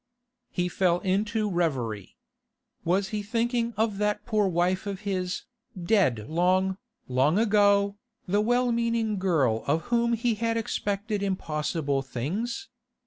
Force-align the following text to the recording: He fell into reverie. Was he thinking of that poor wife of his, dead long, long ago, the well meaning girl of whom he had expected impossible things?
He 0.49 0.67
fell 0.67 0.97
into 1.01 1.47
reverie. 1.47 2.17
Was 2.83 3.09
he 3.09 3.21
thinking 3.21 3.75
of 3.77 3.99
that 3.99 4.25
poor 4.25 4.47
wife 4.47 4.87
of 4.87 5.01
his, 5.01 5.43
dead 5.79 6.27
long, 6.27 6.77
long 7.07 7.37
ago, 7.37 7.97
the 8.25 8.41
well 8.41 8.71
meaning 8.71 9.19
girl 9.19 9.63
of 9.67 9.81
whom 9.93 10.13
he 10.13 10.33
had 10.33 10.57
expected 10.57 11.21
impossible 11.21 12.01
things? 12.01 12.67